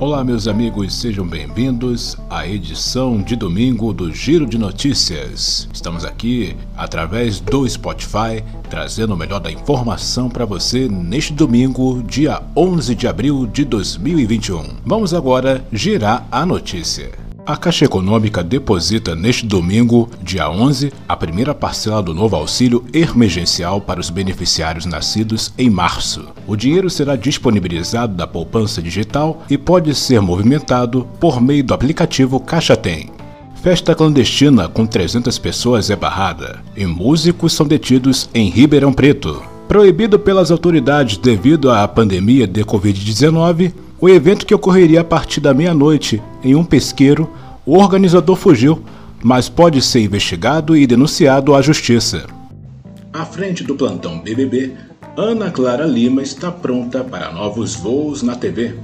[0.00, 5.68] Olá, meus amigos, sejam bem-vindos à edição de domingo do Giro de Notícias.
[5.74, 12.40] Estamos aqui através do Spotify, trazendo o melhor da informação para você neste domingo, dia
[12.56, 14.78] 11 de abril de 2021.
[14.86, 17.19] Vamos agora girar a notícia.
[17.50, 23.80] A Caixa Econômica deposita neste domingo, dia 11, a primeira parcela do novo auxílio emergencial
[23.80, 26.28] para os beneficiários nascidos em março.
[26.46, 32.38] O dinheiro será disponibilizado da poupança digital e pode ser movimentado por meio do aplicativo
[32.38, 33.10] Caixa Tem.
[33.60, 39.42] Festa clandestina com 300 pessoas é barrada e músicos são detidos em Ribeirão Preto.
[39.66, 45.52] Proibido pelas autoridades devido à pandemia de Covid-19, o evento que ocorreria a partir da
[45.52, 47.28] meia-noite em um pesqueiro
[47.64, 48.82] o organizador fugiu,
[49.22, 52.26] mas pode ser investigado e denunciado à justiça.
[53.12, 54.72] À frente do plantão BBB,
[55.16, 58.76] Ana Clara Lima está pronta para novos voos na TV.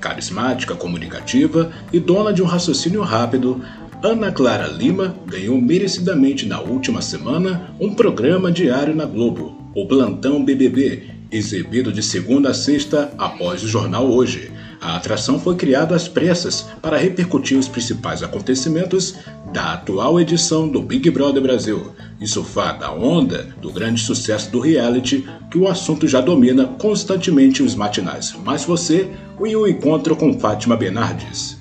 [0.00, 3.60] Carismática, comunicativa e dona de um raciocínio rápido,
[4.02, 10.44] Ana Clara Lima ganhou merecidamente na última semana um programa diário na Globo, o Plantão
[10.44, 14.50] BBB, exibido de segunda a sexta após o jornal Hoje.
[14.80, 19.14] A atração foi criada às pressas para repercutir os principais acontecimentos
[19.52, 24.60] da atual edição do Big Brother Brasil e surfar da onda do grande sucesso do
[24.60, 28.34] reality que o assunto já domina constantemente os matinais.
[28.44, 29.08] Mas você,
[29.44, 31.60] e o encontro com Fátima Bernardes.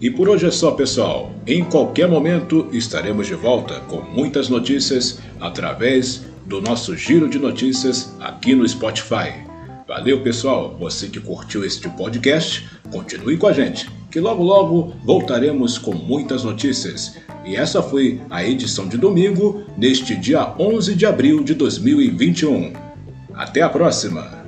[0.00, 1.32] E por hoje é só, pessoal.
[1.46, 8.14] Em qualquer momento estaremos de volta com muitas notícias através do nosso giro de notícias
[8.20, 9.32] aqui no Spotify.
[9.86, 10.76] Valeu, pessoal.
[10.78, 16.44] Você que curtiu este podcast, continue com a gente, que logo logo voltaremos com muitas
[16.44, 17.18] notícias.
[17.44, 22.72] E essa foi a edição de domingo, neste dia 11 de abril de 2021.
[23.34, 24.41] Até a próxima!